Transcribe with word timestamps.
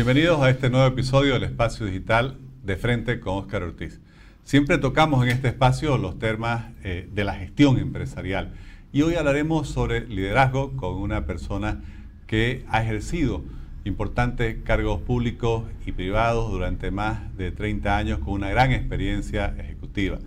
Bienvenidos 0.00 0.40
a 0.40 0.48
este 0.48 0.70
nuevo 0.70 0.86
episodio 0.86 1.34
del 1.34 1.42
Espacio 1.42 1.84
Digital 1.84 2.38
de 2.64 2.76
Frente 2.76 3.20
con 3.20 3.34
Óscar 3.34 3.64
Ortiz. 3.64 4.00
Siempre 4.44 4.78
tocamos 4.78 5.22
en 5.22 5.28
este 5.28 5.48
espacio 5.48 5.98
los 5.98 6.18
temas 6.18 6.72
eh, 6.82 7.06
de 7.12 7.22
la 7.22 7.34
gestión 7.34 7.76
empresarial 7.76 8.54
y 8.94 9.02
hoy 9.02 9.16
hablaremos 9.16 9.68
sobre 9.68 10.06
liderazgo 10.08 10.74
con 10.74 10.94
una 10.94 11.26
persona 11.26 11.82
que 12.26 12.64
ha 12.70 12.80
ejercido 12.80 13.44
importantes 13.84 14.56
cargos 14.64 15.02
públicos 15.02 15.64
y 15.84 15.92
privados 15.92 16.50
durante 16.50 16.90
más 16.90 17.36
de 17.36 17.52
30 17.52 17.94
años 17.94 18.20
con 18.20 18.32
una 18.32 18.48
gran 18.48 18.72
experiencia 18.72 19.54
ejecutiva. 19.58 20.18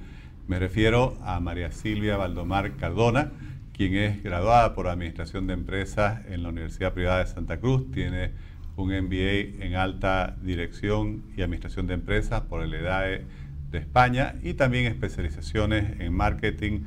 Me 0.47 0.59
refiero 0.59 1.17
a 1.23 1.39
María 1.39 1.71
Silvia 1.71 2.15
Valdomar 2.15 2.75
Cardona, 2.75 3.31
quien 3.75 3.95
es 3.95 4.21
graduada 4.21 4.75
por 4.75 4.87
Administración 4.87 5.47
de 5.47 5.53
Empresas 5.53 6.21
en 6.29 6.43
la 6.43 6.49
Universidad 6.49 6.93
Privada 6.93 7.25
de 7.25 7.31
Santa 7.31 7.59
Cruz, 7.59 7.89
tiene 7.91 8.52
un 8.75 8.89
MBA 8.89 9.65
en 9.65 9.75
Alta 9.75 10.35
Dirección 10.41 11.23
y 11.37 11.41
Administración 11.41 11.87
de 11.87 11.93
Empresas 11.93 12.41
por 12.41 12.63
el 12.63 12.73
EDAE 12.73 13.25
de 13.71 13.77
España 13.77 14.35
y 14.43 14.53
también 14.53 14.85
especializaciones 14.85 15.99
en 15.99 16.13
Marketing 16.13 16.81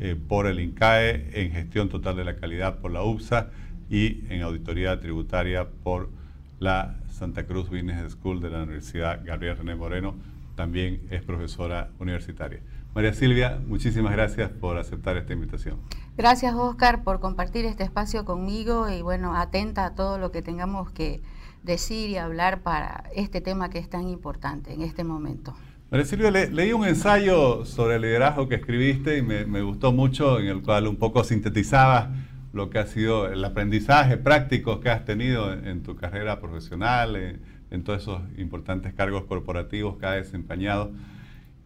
eh, 0.00 0.16
por 0.16 0.46
el 0.46 0.60
INCAE, 0.60 1.30
en 1.32 1.52
Gestión 1.52 1.88
Total 1.88 2.16
de 2.16 2.24
la 2.24 2.36
Calidad 2.36 2.78
por 2.78 2.90
la 2.90 3.04
UPSA 3.04 3.50
y 3.88 4.24
en 4.28 4.42
Auditoría 4.42 4.98
Tributaria 5.00 5.68
por 5.82 6.10
la 6.58 6.96
Santa 7.10 7.44
Cruz 7.44 7.68
Business 7.68 8.12
School 8.12 8.40
de 8.40 8.50
la 8.50 8.62
Universidad 8.62 9.20
Gabriel 9.24 9.56
René 9.56 9.74
Moreno, 9.74 10.14
también 10.56 11.02
es 11.10 11.22
profesora 11.22 11.90
universitaria. 11.98 12.60
María 12.94 13.14
Silvia, 13.14 13.58
muchísimas 13.66 14.12
gracias 14.12 14.50
por 14.50 14.76
aceptar 14.76 15.16
esta 15.16 15.32
invitación. 15.32 15.78
Gracias, 16.16 16.54
Oscar, 16.54 17.04
por 17.04 17.20
compartir 17.20 17.64
este 17.64 17.84
espacio 17.84 18.24
conmigo 18.24 18.90
y 18.90 19.00
bueno, 19.00 19.34
atenta 19.34 19.86
a 19.86 19.94
todo 19.94 20.18
lo 20.18 20.30
que 20.30 20.42
tengamos 20.42 20.90
que 20.90 21.22
decir 21.62 22.10
y 22.10 22.16
hablar 22.16 22.62
para 22.62 23.04
este 23.14 23.40
tema 23.40 23.70
que 23.70 23.78
es 23.78 23.88
tan 23.88 24.08
importante 24.08 24.72
en 24.72 24.82
este 24.82 25.04
momento. 25.04 25.54
María 25.90 26.06
Silvia, 26.06 26.30
leí 26.30 26.72
un 26.72 26.86
ensayo 26.86 27.66
sobre 27.66 27.96
el 27.96 28.02
liderazgo 28.02 28.48
que 28.48 28.54
escribiste 28.54 29.18
y 29.18 29.22
me, 29.22 29.62
gustó 29.62 29.92
mucho, 29.92 30.40
en 30.40 30.46
el 30.46 30.62
cual 30.62 30.88
un 30.88 30.96
poco 30.96 31.22
sintetizaba 31.22 32.10
lo 32.52 32.70
que 32.70 32.78
ha 32.78 32.86
sido 32.86 33.28
el 33.28 33.44
aprendizaje 33.44 34.16
práctico 34.16 34.80
que 34.80 34.88
has 34.88 35.04
tenido 35.04 35.52
en, 35.52 35.82
tu 35.82 35.94
carrera 35.96 36.40
profesional, 36.40 37.16
en, 37.16 37.42
en, 37.70 37.84
todos 37.84 38.02
esos 38.02 38.22
importantes 38.38 38.94
cargos 38.94 39.24
corporativos 39.24 39.98
que 39.98 40.06
has 40.06 40.16
desempeñado. 40.16 40.92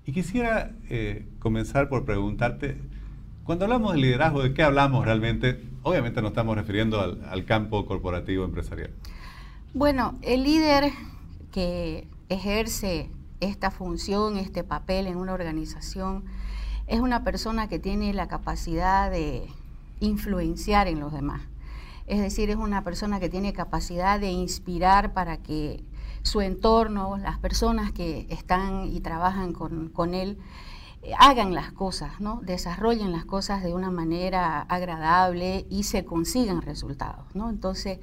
Y 0.07 0.13
quisiera 0.13 0.71
eh, 0.89 1.27
comenzar 1.41 1.89
por 1.89 2.05
preguntarte, 2.05 2.79
cuando 3.43 3.65
hablamos 3.65 3.93
de 3.95 4.01
liderazgo, 4.01 4.43
¿de 4.43 4.55
qué 4.55 4.63
hablamos 4.63 5.05
realmente? 5.05 5.61
Obviamente 5.83 6.21
no 6.23 6.29
estamos 6.29 6.57
refiriendo 6.57 7.01
al, 7.01 7.45
campo 7.45 7.87
corporativo 7.87 8.45
empresarial. 8.45 8.91
Bueno, 9.77 10.15
el 10.23 10.45
líder 10.45 10.91
que 11.53 12.09
ejerce 12.31 13.11
esta 13.41 13.71
función, 13.71 14.39
este 14.39 14.65
papel 14.65 15.07
en 15.07 15.19
una 15.19 15.35
organización, 15.35 16.25
es 16.87 17.01
una 17.01 17.25
persona 17.25 17.69
que 17.69 17.79
tiene 17.79 18.15
la 18.15 18.27
capacidad 18.27 19.11
de 19.11 19.47
influenciar 20.01 20.89
en 20.89 20.99
los 20.99 21.13
demás. 21.13 21.43
Es 22.07 22.21
decir, 22.21 22.49
es 22.49 22.57
una 22.57 22.85
persona 22.85 23.21
que 23.21 23.29
tiene 23.29 23.53
capacidad 23.53 24.19
de 24.19 24.31
inspirar 24.31 25.13
para 25.13 25.37
que 25.37 25.85
su 26.23 26.41
entorno, 26.41 27.19
las 27.19 27.39
personas 27.39 27.93
que 27.93 28.27
están 28.31 28.87
y 28.87 29.01
trabajan 29.01 29.53
con, 29.53 29.91
con 29.91 30.15
él, 30.15 30.39
hagan 31.19 31.55
las 31.55 31.71
cosas, 31.71 32.19
¿no? 32.19 32.41
desarrollen 32.43 33.13
las 33.13 33.27
cosas 33.27 33.63
de 33.63 33.75
una 33.75 33.91
manera 33.91 34.63
agradable 34.63 35.67
y 35.69 35.83
se 35.83 36.07
consigan 36.07 36.63
resultados. 36.63 37.27
¿no? 37.35 37.51
Entonces, 37.51 37.99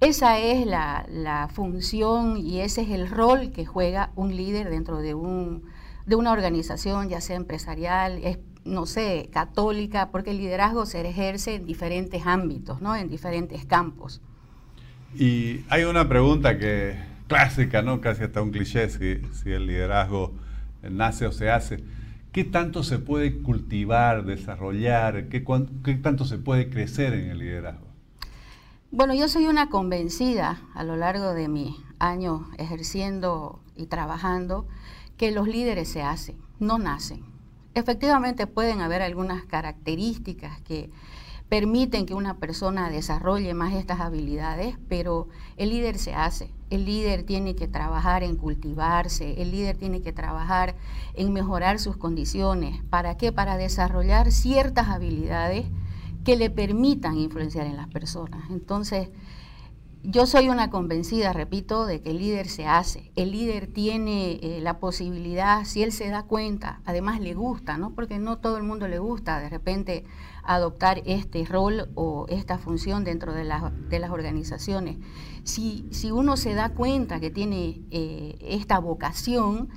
esa 0.00 0.38
es 0.38 0.66
la, 0.66 1.48
función 1.52 2.36
y 2.36 2.60
ese 2.60 2.82
es 2.82 2.90
el 2.90 3.08
rol 3.08 3.50
que 3.52 3.66
juega 3.66 4.10
un 4.14 4.36
líder 4.36 4.70
dentro 4.70 4.98
de, 4.98 5.14
un, 5.14 5.64
de 6.06 6.14
una 6.14 6.32
organización, 6.32 7.08
ya 7.08 7.20
sea 7.20 7.36
empresarial, 7.36 8.20
no 8.64 8.86
sé, 8.86 9.28
católica, 9.32 10.10
porque 10.10 10.30
el 10.30 10.38
liderazgo 10.38 10.86
se 10.86 11.00
ejerce 11.08 11.56
en 11.56 11.66
diferentes 11.66 12.26
ámbitos, 12.26 12.80
¿no? 12.80 12.94
en 12.94 13.08
diferentes 13.08 13.64
campos. 13.64 14.20
Y 15.14 15.64
hay 15.68 15.84
una 15.84 16.08
pregunta 16.08 16.58
que 16.58 16.96
clásica, 17.26 17.82
¿no? 17.82 18.00
casi 18.00 18.24
hasta 18.24 18.42
un 18.42 18.50
cliché, 18.50 18.88
si, 18.90 19.20
si 19.32 19.50
el 19.50 19.66
liderazgo 19.66 20.34
nace 20.82 21.26
o 21.26 21.32
se 21.32 21.50
hace. 21.50 21.82
¿Qué 22.32 22.44
tanto 22.44 22.82
se 22.82 22.98
puede 22.98 23.38
cultivar, 23.38 24.24
desarrollar? 24.24 25.28
¿Qué, 25.28 25.44
¿Qué, 25.84 25.94
tanto 25.94 26.24
se 26.24 26.38
puede 26.38 26.68
crecer 26.68 27.14
en 27.14 27.30
el 27.30 27.38
liderazgo? 27.38 27.87
Bueno, 28.90 29.12
yo 29.12 29.28
soy 29.28 29.46
una 29.48 29.68
convencida 29.68 30.62
a 30.72 30.82
lo 30.82 30.96
largo 30.96 31.34
de 31.34 31.46
mi 31.46 31.76
año 31.98 32.48
ejerciendo 32.56 33.60
y 33.76 33.84
trabajando 33.84 34.66
que 35.18 35.30
los 35.30 35.46
líderes 35.46 35.90
se 35.90 36.00
hacen, 36.00 36.38
no 36.58 36.78
nacen. 36.78 37.22
Efectivamente 37.74 38.46
pueden 38.46 38.80
haber 38.80 39.02
algunas 39.02 39.44
características 39.44 40.62
que 40.62 40.90
permiten 41.50 42.06
que 42.06 42.14
una 42.14 42.38
persona 42.38 42.88
desarrolle 42.88 43.52
más 43.52 43.74
estas 43.74 44.00
habilidades, 44.00 44.78
pero 44.88 45.28
el 45.58 45.68
líder 45.68 45.98
se 45.98 46.14
hace. 46.14 46.50
El 46.70 46.86
líder 46.86 47.24
tiene 47.24 47.54
que 47.54 47.68
trabajar 47.68 48.22
en 48.22 48.36
cultivarse, 48.36 49.42
el 49.42 49.50
líder 49.50 49.76
tiene 49.76 50.00
que 50.00 50.14
trabajar 50.14 50.76
en 51.12 51.34
mejorar 51.34 51.78
sus 51.78 51.98
condiciones. 51.98 52.82
¿Para 52.88 53.18
qué? 53.18 53.32
Para 53.32 53.58
desarrollar 53.58 54.32
ciertas 54.32 54.88
habilidades 54.88 55.66
que 56.24 56.36
le 56.36 56.50
permitan 56.50 57.16
influenciar 57.16 57.66
en 57.66 57.76
las 57.76 57.88
personas. 57.88 58.50
Entonces, 58.50 59.10
yo 60.02 60.26
soy 60.26 60.48
una 60.48 60.70
convencida, 60.70 61.32
repito, 61.32 61.84
de 61.84 62.00
que 62.00 62.10
el 62.10 62.18
líder 62.18 62.48
se 62.48 62.66
hace. 62.66 63.10
El 63.16 63.32
líder 63.32 63.66
tiene 63.66 64.38
eh, 64.42 64.60
la 64.62 64.78
posibilidad, 64.78 65.64
si 65.64 65.82
él 65.82 65.92
se 65.92 66.08
da 66.08 66.22
cuenta, 66.22 66.80
además 66.84 67.20
le 67.20 67.34
gusta, 67.34 67.78
¿no? 67.78 67.94
Porque 67.94 68.18
no 68.18 68.38
todo 68.38 68.56
el 68.56 68.62
mundo 68.62 68.86
le 68.86 68.98
gusta 68.98 69.40
de 69.40 69.48
repente 69.48 70.04
adoptar 70.44 71.02
este 71.04 71.44
rol 71.44 71.90
o 71.94 72.26
esta 72.28 72.58
función 72.58 73.04
dentro 73.04 73.32
de, 73.32 73.44
de 73.88 73.98
las 73.98 74.10
organizaciones. 74.10 74.98
Si, 75.42 75.86
si, 75.90 76.10
uno 76.10 76.36
se 76.36 76.54
da 76.54 76.70
cuenta 76.70 77.20
que 77.20 77.30
tiene 77.30 77.82
eh, 77.90 78.38
esta 78.40 78.78
vocación, 78.78 79.68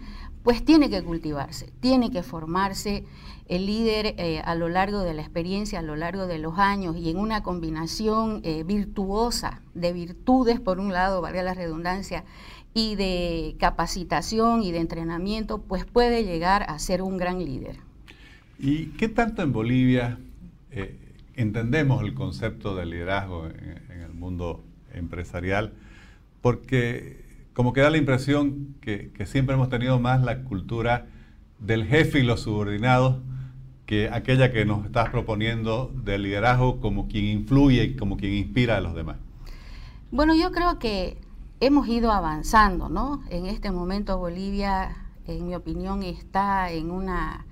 pues 0.43 0.65
tiene 0.65 0.89
que 0.89 1.03
cultivarse, 1.03 1.71
tiene 1.79 2.11
que 2.11 2.23
formarse 2.23 3.05
el 3.47 3.65
líder 3.65 4.15
eh, 4.17 4.41
a 4.43 4.55
lo 4.55 4.69
largo 4.69 5.01
de 5.01 5.13
la 5.13 5.21
experiencia, 5.21 5.79
a 5.79 5.81
lo 5.81 5.95
largo 5.95 6.25
de 6.25 6.39
los 6.39 6.57
años 6.57 6.95
y 6.95 7.09
en 7.09 7.17
una 7.17 7.43
combinación 7.43 8.41
eh, 8.43 8.63
virtuosa 8.63 9.61
de 9.73 9.93
virtudes, 9.93 10.59
por 10.59 10.79
un 10.79 10.93
lado, 10.93 11.21
valga 11.21 11.43
la 11.43 11.53
redundancia, 11.53 12.23
y 12.73 12.95
de 12.95 13.55
capacitación 13.59 14.63
y 14.63 14.71
de 14.71 14.79
entrenamiento, 14.79 15.61
pues 15.61 15.85
puede 15.85 16.23
llegar 16.23 16.63
a 16.63 16.79
ser 16.79 17.01
un 17.01 17.17
gran 17.17 17.43
líder. 17.43 17.75
¿Y 18.57 18.87
qué 18.97 19.09
tanto 19.09 19.41
en 19.41 19.51
Bolivia 19.51 20.17
eh, 20.71 20.95
entendemos 21.35 22.01
el 22.03 22.13
concepto 22.13 22.75
de 22.75 22.85
liderazgo 22.85 23.47
en, 23.47 23.81
en, 23.89 24.01
el 24.01 24.13
mundo 24.13 24.63
empresarial? 24.93 25.73
Porque 26.41 27.21
como 27.53 27.73
que 27.73 27.81
da 27.81 27.89
la 27.89 27.97
impresión 27.97 28.75
que, 28.81 29.11
siempre 29.25 29.55
hemos 29.55 29.69
tenido 29.69 29.99
más 29.99 30.21
la 30.23 30.43
cultura 30.43 31.07
del 31.59 31.85
jefe 31.85 32.19
y 32.19 32.23
los 32.23 32.41
subordinados 32.41 33.17
que 33.85 34.09
aquella 34.09 34.51
que 34.51 34.65
nos 34.65 34.85
estás 34.85 35.09
proponiendo 35.09 35.91
del 35.93 36.23
liderazgo 36.23 36.79
como 36.79 37.07
quien 37.07 37.25
influye 37.25 37.83
y 37.83 37.95
como 37.95 38.17
quien 38.17 38.33
inspira 38.33 38.77
a 38.77 38.81
los 38.81 38.95
demás? 38.95 39.17
Bueno, 40.11 40.33
yo 40.33 40.51
creo 40.51 40.79
que 40.79 41.17
hemos 41.59 41.87
ido 41.87 42.11
avanzando, 42.11 42.89
¿no? 42.89 43.21
En 43.29 43.45
este 43.45 43.71
momento 43.71 44.17
Bolivia, 44.17 44.95
en 45.27 45.45
mi 45.45 45.55
opinión, 45.55 46.03
está 46.03 46.71
en 46.71 46.89
una, 46.89 47.45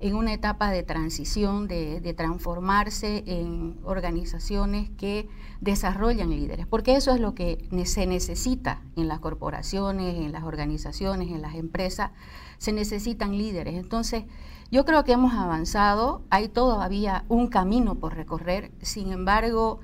en 0.00 0.14
una 0.14 0.32
etapa 0.32 0.70
de 0.70 0.82
transición, 0.82 1.68
de, 1.68 2.14
transformarse 2.16 3.24
en 3.26 3.78
organizaciones 3.84 4.90
que 4.90 5.28
desarrollan 5.60 6.30
líderes, 6.30 6.66
porque 6.66 6.96
eso 6.96 7.12
es 7.14 7.20
lo 7.20 7.34
que 7.34 7.66
se 7.84 8.06
necesita 8.06 8.82
en 8.96 9.08
las 9.08 9.20
corporaciones, 9.20 10.16
en 10.16 10.32
las 10.32 10.44
organizaciones, 10.44 11.28
en 11.28 11.42
las 11.42 11.54
empresas, 11.54 12.10
se 12.58 12.72
necesitan 12.72 13.36
líderes. 13.36 13.74
Entonces, 13.74 14.24
yo 14.70 14.84
creo 14.84 15.04
que 15.04 15.12
hemos 15.12 15.34
avanzado, 15.34 16.22
hay 16.30 16.48
todavía 16.48 17.24
un 17.28 17.48
camino 17.48 17.94
por 17.96 18.14
recorrer, 18.14 18.72
sin 18.82 19.12
embargo, 19.12 19.80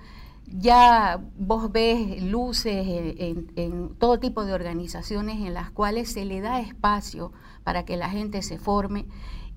ya 0.47 1.23
vos 1.38 1.73
ves 1.73 2.23
luces 2.23 2.85
en, 2.87 3.94
todo 3.99 4.19
tipo 4.19 4.44
de 4.44 4.53
organizaciones 4.53 5.37
en 5.37 5.55
las 5.55 5.70
cuales 5.70 6.12
se 6.12 6.25
le 6.25 6.41
da 6.41 6.61
espacio 6.61 7.32
para 7.65 7.85
que 7.85 7.97
la 7.97 8.11
gente 8.11 8.43
se 8.43 8.58
forme 8.58 9.06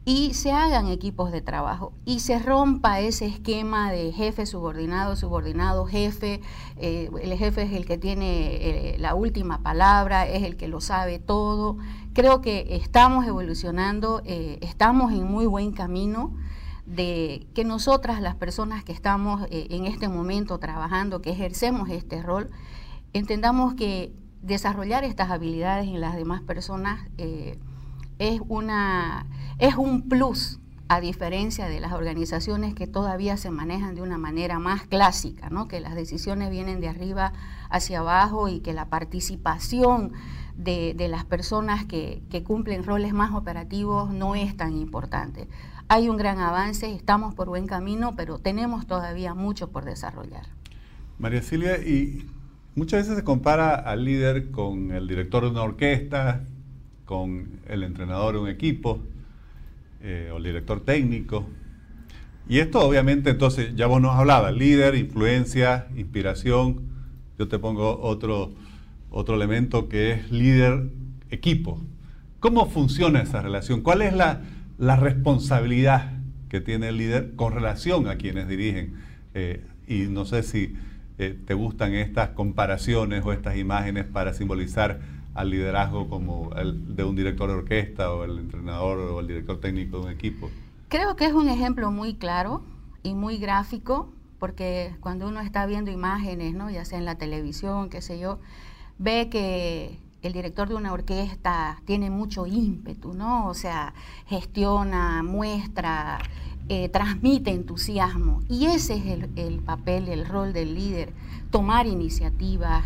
y 0.07 0.35
se 0.35 0.51
hagan 0.51 0.87
equipos 0.87 1.31
de 1.31 1.41
trabajo 1.41 1.91
y 2.05 2.19
se 2.19 2.37
rompa 2.37 2.99
ese 2.99 3.25
esquema 3.25 3.91
de 3.91 4.11
jefe 4.11 4.45
subordinado, 4.45 5.15
subordinado, 5.15 5.87
jefe. 5.87 6.41
Eh, 6.77 7.09
el 7.19 7.33
jefe 7.33 7.63
es 7.63 7.73
el 7.73 7.87
que 7.87 7.97
tiene 7.97 8.55
eh, 8.55 8.97
la 8.99 9.15
última 9.15 9.63
palabra, 9.63 10.27
es 10.27 10.43
el 10.43 10.57
que 10.57 10.67
lo 10.67 10.79
sabe 10.79 11.17
todo. 11.17 11.77
Creo 12.13 12.41
que 12.41 12.75
estamos 12.75 13.25
evolucionando, 13.25 14.21
eh, 14.25 14.59
estamos 14.61 15.11
en 15.11 15.23
muy 15.23 15.47
buen 15.47 15.71
camino 15.71 16.35
de 16.85 17.47
que 17.55 17.65
nosotras, 17.65 18.21
las 18.21 18.35
personas 18.35 18.83
que 18.83 18.91
estamos 18.91 19.47
en 19.49 19.85
este 19.85 20.07
momento 20.07 20.59
trabajando, 20.59 21.23
que 21.23 21.31
ejercemos 21.31 21.89
este 21.89 22.21
rol, 22.21 22.51
entendamos 23.13 23.73
que 23.73 24.13
desarrollar 24.43 25.03
estas 25.03 25.31
habilidades 25.31 25.87
en 25.87 25.99
las 25.99 26.15
demás 26.15 26.43
personas 26.43 27.09
es, 28.19 28.41
una, 28.47 29.27
es 29.59 29.75
un 29.75 30.07
plus 30.07 30.59
a 30.87 31.01
diferencia 31.01 31.67
de 31.67 31.79
las 31.79 31.93
organizaciones 31.93 32.75
que 32.75 32.85
todavía 32.85 33.37
se 33.37 33.49
manejan 33.49 33.95
de 33.95 34.01
una 34.01 34.17
manera 34.17 34.59
más 34.59 34.83
clásica, 34.83 35.49
¿no? 35.49 35.67
que 35.67 35.79
las 35.79 35.95
decisiones 35.95 36.51
vienen 36.51 36.79
de 36.79 36.89
arriba 36.89 37.33
hacia 37.69 37.99
abajo 37.99 38.49
y 38.49 38.59
que 38.59 38.73
la 38.73 38.85
participación 38.89 40.13
de, 40.55 40.95
las 41.09 41.25
personas 41.25 41.85
que, 41.85 42.21
que, 42.29 42.43
cumplen 42.43 42.83
roles 42.83 43.13
más 43.13 43.33
operativos 43.33 44.11
no 44.11 44.35
es 44.35 44.55
tan 44.55 44.77
importante. 44.77 45.47
Hay 45.87 46.07
un 46.07 46.17
gran 46.17 46.39
avance, 46.39 46.93
estamos 46.93 47.33
por 47.33 47.47
buen 47.47 47.67
camino, 47.67 48.13
pero 48.15 48.39
tenemos 48.39 48.87
todavía 48.87 49.33
mucho 49.33 49.71
por 49.71 49.85
desarrollar. 49.85 50.45
María 51.17 51.41
Silvia, 51.41 51.77
y 51.77 52.25
muchas 52.75 53.01
veces 53.01 53.17
se 53.17 53.23
compara 53.23 53.75
al 53.75 54.05
líder 54.05 54.51
con 54.51 54.91
el 54.91 55.07
director 55.07 55.43
de 55.43 55.49
una 55.49 55.63
orquesta, 55.63 56.45
con 57.05 57.59
el 57.67 57.83
entrenador 57.83 58.35
de 58.35 58.41
un 58.41 58.49
equipo 58.49 58.99
eh, 60.01 60.29
o 60.33 60.37
el 60.37 60.43
director 60.43 60.81
técnico. 60.81 61.45
Y 62.47 62.59
esto 62.59 62.79
obviamente 62.79 63.31
entonces 63.31 63.75
ya 63.75 63.87
vos 63.87 64.01
nos 64.01 64.15
hablabas, 64.15 64.53
líder, 64.53 64.95
influencia, 64.95 65.87
inspiración. 65.95 66.81
Yo 67.39 67.47
te 67.47 67.57
pongo 67.57 67.99
otro, 68.01 68.51
otro 69.09 69.35
elemento 69.35 69.89
que 69.89 70.11
es 70.11 70.31
líder 70.31 70.89
equipo. 71.29 71.81
¿Cómo 72.39 72.69
funciona 72.69 73.21
esa 73.21 73.41
relación? 73.41 73.81
¿Cuál 73.81 74.03
es 74.03 74.13
la, 74.13 74.41
responsabilidad 74.77 76.11
que 76.49 76.61
tiene 76.61 76.89
el 76.89 76.97
líder 76.97 77.35
con 77.35 77.53
relación 77.53 78.07
a 78.07 78.17
quienes 78.17 78.47
dirigen? 78.47 78.93
Eh, 79.33 79.63
y 79.87 80.01
no 80.01 80.25
sé 80.25 80.43
si 80.43 80.75
eh, 81.17 81.35
te 81.45 81.53
gustan 81.53 81.93
estas 81.93 82.29
comparaciones 82.29 83.25
o 83.25 83.33
estas 83.33 83.57
imágenes 83.57 84.05
para 84.05 84.33
simbolizar 84.33 84.99
al 85.35 85.49
liderazgo 85.49 86.09
como 86.09 86.51
el 86.55 86.95
de 86.95 87.03
un 87.03 87.15
director 87.15 87.49
de 87.49 87.55
orquesta 87.55 88.11
o 88.11 88.23
el 88.23 88.39
entrenador 88.39 88.99
o 88.99 89.19
el 89.19 89.27
director 89.27 89.59
técnico 89.59 89.99
de 89.99 90.05
un 90.05 90.11
equipo? 90.11 90.49
Creo 90.87 91.15
que 91.15 91.25
es 91.25 91.33
un 91.33 91.49
ejemplo 91.49 91.91
muy 91.91 92.15
claro 92.15 92.63
y 93.03 93.13
muy 93.13 93.37
gráfico, 93.37 94.09
porque 94.39 94.95
cuando 95.01 95.27
uno 95.27 95.41
está 95.41 95.65
viendo 95.65 95.91
imágenes, 95.91 96.55
¿no? 96.55 96.69
ya 96.69 96.85
sea 96.85 96.97
en 96.97 97.05
la 97.05 97.15
televisión, 97.15 97.89
qué 97.89 98.01
sé 98.01 98.17
yo, 98.17 98.39
ve 98.97 99.29
que 99.29 99.99
el 100.21 100.33
director 100.33 100.69
de 100.69 100.75
una 100.75 100.93
orquesta 100.93 101.81
tiene 101.85 102.09
mucho 102.09 102.47
ímpetu, 102.47 103.13
¿no? 103.13 103.47
O 103.47 103.53
sea, 103.53 103.93
gestiona, 104.25 105.21
muestra, 105.21 106.17
eh, 106.67 106.89
transmite 106.89 107.51
entusiasmo. 107.51 108.41
Y 108.49 108.65
ese 108.65 108.95
es 108.95 109.05
el, 109.05 109.29
el 109.35 109.59
papel, 109.59 110.07
el 110.07 110.25
rol 110.25 110.51
del 110.51 110.73
líder, 110.73 111.13
tomar 111.51 111.85
iniciativas, 111.85 112.85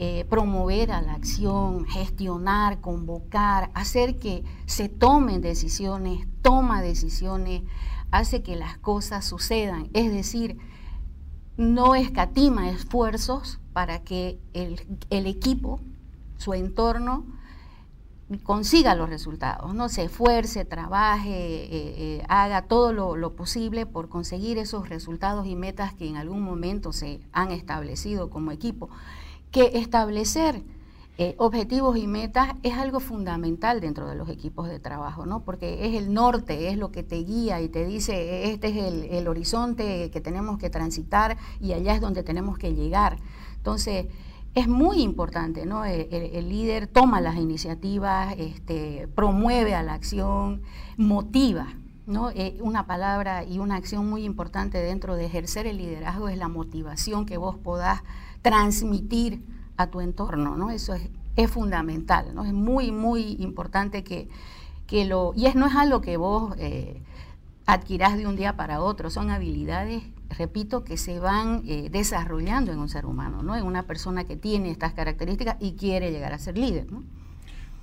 eh, 0.00 0.26
promover 0.28 0.90
a 0.90 1.00
la 1.02 1.14
acción, 1.14 1.86
gestionar, 1.86 2.80
convocar, 2.80 3.70
hacer 3.74 4.18
que 4.18 4.42
se 4.66 4.88
tomen 4.88 5.40
decisiones, 5.40 6.26
toma 6.42 6.82
decisiones, 6.82 7.62
hace 8.10 8.42
que 8.42 8.56
las 8.56 8.76
cosas 8.78 9.24
sucedan. 9.24 9.88
Es 9.92 10.12
decir, 10.12 10.58
no 11.56 11.94
escatima 11.94 12.70
esfuerzos 12.70 13.60
para 13.72 14.02
que 14.02 14.40
el, 14.52 15.26
equipo, 15.26 15.78
su 16.38 16.54
entorno, 16.54 17.24
consiga 18.42 18.96
los 18.96 19.08
resultados, 19.08 19.74
¿no? 19.74 19.88
Se 19.88 20.04
esfuerce, 20.04 20.64
trabaje, 20.64 21.30
eh, 21.30 21.68
eh, 21.70 22.24
haga 22.28 22.62
todo 22.62 22.92
lo, 22.92 23.16
lo, 23.16 23.36
posible 23.36 23.86
por 23.86 24.08
conseguir 24.08 24.58
esos 24.58 24.88
resultados 24.88 25.46
y 25.46 25.54
metas 25.54 25.94
que 25.94 26.08
en 26.08 26.16
algún 26.16 26.42
momento 26.42 26.92
se 26.92 27.20
han 27.32 27.52
establecido 27.52 28.30
como 28.30 28.50
equipo 28.50 28.88
que 29.54 29.78
establecer 29.78 30.64
eh, 31.16 31.36
objetivos 31.38 31.96
y 31.96 32.08
metas 32.08 32.56
es 32.64 32.74
algo 32.74 32.98
fundamental 32.98 33.80
dentro 33.80 34.08
de 34.08 34.16
los 34.16 34.28
equipos 34.28 34.68
de 34.68 34.80
trabajo, 34.80 35.26
¿no? 35.26 35.44
Porque 35.44 35.86
es 35.86 35.94
el 35.94 36.12
norte, 36.12 36.70
es 36.70 36.76
lo 36.76 36.90
que 36.90 37.04
te 37.04 37.18
guía 37.18 37.60
y 37.60 37.68
te 37.68 37.86
dice, 37.86 38.50
este 38.50 38.70
es 38.70 39.12
el, 39.12 39.28
horizonte 39.28 40.10
que 40.10 40.20
tenemos 40.20 40.58
que 40.58 40.70
transitar 40.70 41.36
y 41.60 41.72
allá 41.72 41.94
es 41.94 42.00
donde 42.00 42.24
tenemos 42.24 42.58
que 42.58 42.74
llegar. 42.74 43.18
Entonces, 43.56 44.06
es 44.56 44.66
muy 44.66 45.02
importante, 45.02 45.66
¿no? 45.66 45.84
El, 45.84 46.48
líder 46.48 46.88
toma 46.88 47.20
las 47.20 47.36
iniciativas, 47.36 48.34
este, 48.36 49.06
promueve 49.14 49.76
a 49.76 49.84
la 49.84 49.94
acción, 49.94 50.62
motiva, 50.96 51.74
¿no? 52.08 52.30
Eh, 52.30 52.58
una 52.60 52.88
palabra 52.88 53.44
y 53.44 53.60
una 53.60 53.76
acción 53.76 54.10
muy 54.10 54.24
importante 54.24 54.78
dentro 54.78 55.14
de 55.14 55.26
ejercer 55.26 55.68
el 55.68 55.78
liderazgo 55.78 56.28
es 56.28 56.38
la 56.38 56.48
motivación 56.48 57.24
que 57.24 57.36
vos 57.36 57.54
podás 57.54 58.02
transmitir 58.44 59.42
a 59.78 59.86
tu 59.86 60.02
entorno, 60.02 60.54
¿no? 60.56 60.70
Eso 60.70 60.92
es, 60.92 61.08
es 61.34 61.50
fundamental, 61.50 62.34
¿no? 62.34 62.44
Es 62.44 62.52
muy, 62.52 62.92
muy 62.92 63.36
importante 63.40 64.04
que, 64.04 64.28
que 64.86 65.06
lo... 65.06 65.32
Y 65.34 65.46
es, 65.46 65.54
no 65.54 65.66
es 65.66 65.74
algo 65.74 66.02
que 66.02 66.18
vos 66.18 66.54
eh, 66.58 67.00
adquirás 67.64 68.18
de 68.18 68.26
un 68.26 68.36
día 68.36 68.54
para 68.54 68.82
otro, 68.82 69.08
son 69.08 69.30
habilidades, 69.30 70.02
repito, 70.28 70.84
que 70.84 70.98
se 70.98 71.18
van 71.20 71.62
eh, 71.66 71.88
desarrollando 71.90 72.70
en 72.70 72.80
un 72.80 72.90
ser 72.90 73.06
humano, 73.06 73.42
¿no? 73.42 73.56
En 73.56 73.64
una 73.64 73.84
persona 73.84 74.24
que 74.24 74.36
tiene 74.36 74.70
estas 74.70 74.92
características 74.92 75.56
y 75.58 75.72
quiere 75.72 76.12
llegar 76.12 76.34
a 76.34 76.38
ser 76.38 76.58
líder, 76.58 76.92
¿no? 76.92 77.02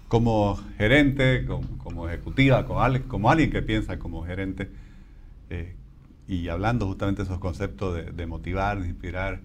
Como 0.09 0.59
gerente, 0.77 1.47
como, 1.79 2.07
ejecutiva, 2.07 2.67
como, 2.67 2.81
como, 3.07 3.31
alguien 3.31 3.49
que 3.49 3.63
piensa 3.63 3.97
como 3.97 4.23
gerente, 4.25 4.69
eh, 5.49 5.75
y 6.27 6.49
hablando 6.49 6.85
justamente 6.85 7.23
de 7.23 7.29
esos 7.29 7.39
conceptos 7.39 7.95
de, 7.95 8.11
de 8.11 8.27
motivar, 8.27 8.79
de 8.79 8.89
inspirar, 8.89 9.41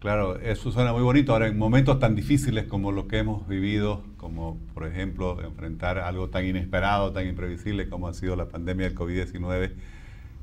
Claro, 0.00 0.38
eso 0.38 0.70
suena 0.70 0.92
muy 0.92 1.02
bonito. 1.02 1.32
Ahora, 1.32 1.48
en 1.48 1.58
momentos 1.58 1.98
tan 1.98 2.14
difíciles 2.14 2.66
como 2.66 2.92
los 2.92 3.06
que 3.06 3.18
hemos 3.18 3.48
vivido, 3.48 4.04
como 4.16 4.56
por 4.72 4.86
ejemplo 4.86 5.42
enfrentar 5.42 5.98
algo 5.98 6.28
tan 6.28 6.44
inesperado, 6.44 7.12
tan 7.12 7.26
imprevisible 7.26 7.88
como 7.88 8.06
ha 8.06 8.14
sido 8.14 8.36
la 8.36 8.48
pandemia 8.48 8.88
del 8.88 8.96
COVID-19, 8.96 9.72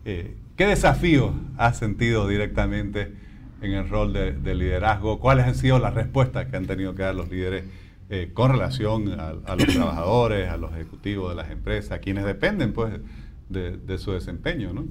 eh, 0.03 0.35
¿qué 0.57 0.67
desafíos 0.67 1.31
has 1.57 1.77
sentido 1.77 2.27
directamente 2.27 3.13
en 3.61 3.71
el 3.71 3.87
rol 3.87 4.11
de, 4.11 4.55
liderazgo? 4.55 5.21
¿Cuáles 5.21 5.45
han 5.45 5.55
sido 5.55 5.79
las 5.79 5.93
respuestas 5.93 6.47
que 6.47 6.57
han 6.57 6.67
tenido 6.67 6.93
que 6.93 7.03
dar 7.03 7.15
los 7.15 7.29
líderes 7.29 7.63
eh, 8.09 8.31
con 8.33 8.51
relación 8.51 9.19
a, 9.19 9.55
los 9.55 9.67
trabajadores, 9.67 10.49
a 10.49 10.57
los 10.57 10.73
ejecutivos 10.73 11.29
de 11.29 11.35
las 11.35 11.49
empresas, 11.49 11.99
quienes 11.99 12.25
dependen 12.25 12.73
pues 12.73 12.93
de, 13.47 13.97
su 13.99 14.11
desempeño? 14.11 14.73
¿no? 14.73 14.83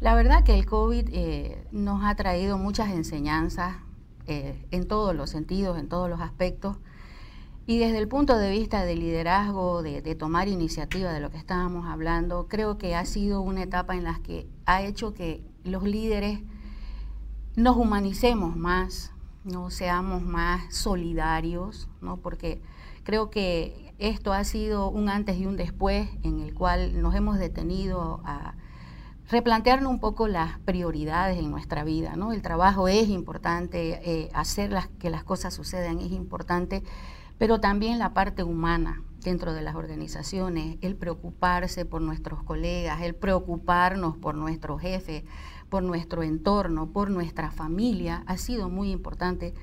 La 0.00 0.14
verdad 0.14 0.44
que 0.44 0.58
el 0.58 0.66
COVID 0.66 1.08
eh, 1.12 1.64
nos 1.72 2.04
ha 2.04 2.14
traído 2.16 2.58
muchas 2.58 2.90
enseñanzas 2.90 3.76
eh, 4.26 4.66
en 4.70 4.88
todos 4.88 5.14
los 5.14 5.30
sentidos, 5.30 5.78
en 5.78 5.88
todos 5.88 6.08
los 6.08 6.20
aspectos. 6.20 6.76
Y 7.66 7.78
desde 7.78 7.98
el 7.98 8.08
punto 8.08 8.36
de 8.36 8.50
vista 8.50 8.84
de 8.84 8.94
liderazgo, 8.94 9.82
de, 9.82 10.14
tomar 10.14 10.48
iniciativa 10.48 11.12
de 11.12 11.20
lo 11.20 11.30
que 11.30 11.38
estábamos 11.38 11.86
hablando, 11.86 12.46
creo 12.46 12.76
que 12.76 12.94
ha 12.94 13.06
sido 13.06 13.40
una 13.40 13.62
etapa 13.62 13.96
en 13.96 14.04
la 14.04 14.20
que 14.22 14.46
ha 14.66 14.82
hecho 14.82 15.14
que 15.14 15.42
los 15.64 15.82
líderes 15.82 16.40
nos 17.56 17.76
humanicemos 17.76 18.54
más, 18.54 19.12
no 19.44 19.70
seamos 19.70 20.22
más 20.22 20.74
solidarios, 20.74 21.88
¿no? 22.02 22.18
porque 22.18 22.60
creo 23.02 23.30
que 23.30 23.94
esto 23.98 24.32
ha 24.32 24.44
sido 24.44 24.90
un 24.90 25.08
antes 25.08 25.38
y 25.38 25.46
un 25.46 25.56
después 25.56 26.08
en 26.22 26.40
el 26.40 26.52
cual 26.52 27.00
nos 27.00 27.14
hemos 27.14 27.38
detenido 27.38 28.20
a 28.24 28.54
replantearnos 29.28 29.90
un 29.90 30.00
poco 30.00 30.28
las 30.28 30.58
prioridades 30.60 31.38
en 31.38 31.50
nuestra 31.50 31.84
vida, 31.84 32.16
¿no? 32.16 32.32
El 32.32 32.42
trabajo 32.42 32.88
es 32.88 33.08
importante, 33.08 34.00
eh, 34.04 34.30
hacer 34.34 34.70
las, 34.70 34.88
que 34.88 35.10
las 35.10 35.24
cosas 35.24 35.54
sucedan 35.54 35.98
es 36.00 36.12
importante, 36.12 36.82
pero 37.38 37.60
también 37.60 37.98
la 37.98 38.14
parte 38.14 38.42
humana 38.42 39.02
dentro 39.22 39.54
de 39.54 39.62
las 39.62 39.74
organizaciones, 39.74 40.76
el 40.82 40.96
preocuparse 40.96 41.86
por 41.86 42.02
nuestros 42.02 42.42
colegas, 42.42 43.00
el 43.00 43.14
preocuparnos 43.14 44.16
por 44.18 44.34
nuestro 44.34 44.78
jefe, 44.78 45.24
por 45.70 45.82
nuestro 45.82 46.22
entorno, 46.22 46.90
por 46.90 47.10
nuestra 47.10 47.50
familia, 47.50 48.22
ha 48.26 48.36
sido 48.36 48.68
muy 48.68 48.90
importante, 48.90 49.54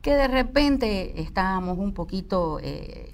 que 0.00 0.14
de 0.14 0.26
repente 0.26 1.20
estábamos 1.20 1.76
un 1.76 1.92
poquito 1.92 2.58
eh, 2.62 3.12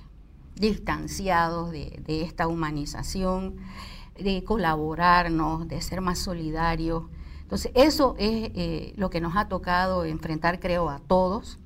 distanciados 0.55 1.73
de, 1.73 2.01
de 2.07 2.23
esta 2.23 2.47
humanización 2.47 3.57
de 4.19 4.45
colaborarnos, 4.45 5.69
de 5.69 5.81
ser 5.81 6.01
más 6.01 6.19
solidarios. 6.19 7.05
Entonces, 7.43 7.71
eso 7.75 8.15
es 8.19 8.51
eh, 8.55 8.93
lo 8.97 9.11
que 9.11 9.21
nos 9.21 9.37
ha 9.37 9.49
tocado 9.49 10.05
enfrentar, 10.05 10.59
creo, 10.61 10.89
a 10.89 10.99
todos. 10.99 11.59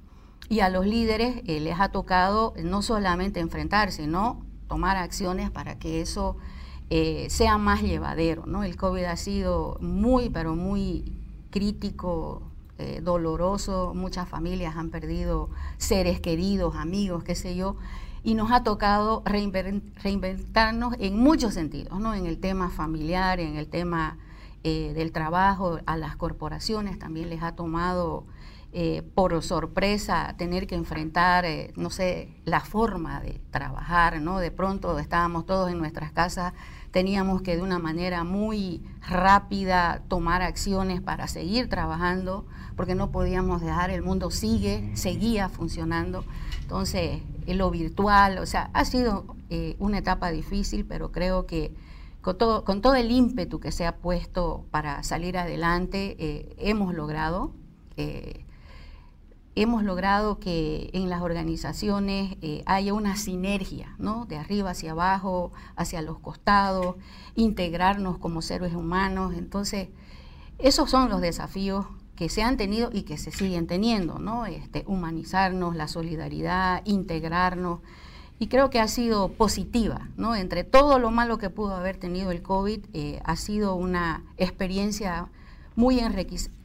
Y 0.48 0.60
a 0.60 0.68
los 0.68 0.84
líderes 0.84 1.42
eh, 1.46 1.60
les 1.60 1.78
ha 1.80 1.90
tocado 1.90 2.54
no 2.62 2.82
solamente 2.82 3.40
enfrentarse, 3.40 4.02
sino 4.02 4.44
tomar 4.68 4.96
acciones 4.96 5.50
para 5.50 5.78
que 5.78 6.00
eso 6.00 6.36
eh, 6.90 7.28
sea 7.30 7.56
más 7.56 7.82
llevadero. 7.82 8.44
¿no? 8.46 8.64
El 8.64 8.76
COVID 8.76 9.04
ha 9.04 9.16
sido 9.16 9.78
muy, 9.80 10.28
pero 10.28 10.54
muy 10.54 11.16
crítico, 11.50 12.42
doloroso. 13.02 13.92
Muchas 13.94 14.26
familias 14.26 14.74
han 14.74 14.88
perdido 14.88 15.50
seres 15.76 16.18
queridos, 16.18 16.76
amigos, 16.76 17.22
qué 17.24 17.34
sé 17.34 17.54
yo 17.54 17.76
y 18.22 18.34
nos 18.34 18.52
ha 18.52 18.62
tocado 18.62 19.22
reinventarnos 19.24 20.94
en 20.98 21.18
muchos 21.18 21.54
sentidos, 21.54 21.98
¿no? 22.00 22.14
en 22.14 22.26
el 22.26 22.38
tema 22.38 22.70
familiar, 22.70 23.40
en 23.40 23.56
el 23.56 23.68
tema 23.68 24.18
eh, 24.62 24.92
del 24.94 25.12
trabajo, 25.12 25.78
a 25.86 25.96
las 25.96 26.16
corporaciones 26.16 26.98
también 26.98 27.30
les 27.30 27.42
ha 27.42 27.52
tomado 27.52 28.26
eh, 28.72 29.02
por 29.14 29.42
sorpresa 29.42 30.34
tener 30.36 30.68
que 30.68 30.76
enfrentar, 30.76 31.44
eh, 31.44 31.72
no 31.74 31.90
sé, 31.90 32.28
la 32.44 32.60
forma 32.60 33.20
de 33.20 33.40
trabajar, 33.50 34.20
¿no? 34.20 34.38
De 34.38 34.52
pronto 34.52 34.96
estábamos 35.00 35.44
todos 35.44 35.72
en 35.72 35.78
nuestras 35.78 36.12
casas, 36.12 36.52
teníamos 36.92 37.42
que 37.42 37.56
de 37.56 37.62
una 37.62 37.80
manera 37.80 38.22
muy 38.22 38.80
rápida 39.00 40.02
tomar 40.06 40.42
acciones 40.42 41.00
para 41.00 41.26
seguir 41.26 41.68
trabajando, 41.68 42.46
porque 42.76 42.94
no 42.94 43.10
podíamos 43.10 43.60
dejar, 43.60 43.90
el 43.90 44.02
mundo 44.02 44.30
sigue, 44.30 44.90
seguía 44.94 45.48
funcionando. 45.48 46.24
Entonces, 46.62 47.20
lo 47.46 47.70
virtual, 47.70 48.38
o 48.38 48.46
sea, 48.46 48.70
ha 48.72 48.84
sido 48.84 49.36
una 49.78 49.98
etapa 49.98 50.30
difícil, 50.30 50.84
pero 50.84 51.10
creo 51.10 51.46
que 51.46 51.74
con 52.20 52.38
todo, 52.38 52.64
con 52.64 52.80
todo 52.80 52.94
el 52.94 53.10
ímpetu 53.10 53.58
que 53.58 53.72
se 53.72 53.86
ha 53.86 53.96
puesto 53.96 54.64
para 54.70 55.02
salir 55.02 55.36
adelante, 55.36 56.54
hemos 56.58 56.94
logrado 56.94 57.52
hemos 59.54 59.82
logrado 59.82 60.38
que 60.38 60.90
en 60.92 61.08
las 61.08 61.22
organizaciones 61.22 62.36
eh, 62.40 62.62
haya 62.66 62.94
una 62.94 63.16
sinergia, 63.16 63.94
¿no? 63.98 64.26
De 64.26 64.38
arriba 64.38 64.70
hacia 64.70 64.92
abajo, 64.92 65.52
hacia 65.76 66.02
los 66.02 66.18
costados, 66.18 66.96
integrarnos 67.34 68.18
como 68.18 68.42
seres 68.42 68.74
humanos. 68.74 69.34
Entonces, 69.36 69.88
esos 70.58 70.90
son 70.90 71.10
los 71.10 71.20
desafíos 71.20 71.86
que 72.20 72.28
se 72.28 72.42
han 72.42 72.58
tenido 72.58 72.90
y 72.92 73.04
que 73.04 73.16
se 73.16 73.30
siguen 73.30 73.66
teniendo, 73.66 74.18
¿no? 74.18 74.44
Este, 74.44 74.84
humanizarnos, 74.86 75.74
la 75.74 75.88
solidaridad, 75.88 76.82
integrarnos. 76.84 77.80
Y 78.38 78.48
creo 78.48 78.68
que 78.68 78.78
ha 78.78 78.88
sido 78.88 79.30
positiva, 79.30 80.10
¿no? 80.18 80.36
Entre 80.36 80.62
todo 80.62 80.98
lo 80.98 81.10
malo 81.10 81.38
que 81.38 81.48
pudo 81.48 81.74
haber 81.74 81.96
tenido 81.96 82.30
el 82.30 82.42
COVID, 82.42 82.80
eh, 82.92 83.22
ha 83.24 83.36
sido 83.36 83.74
una 83.74 84.22
experiencia 84.36 85.28
muy 85.76 85.98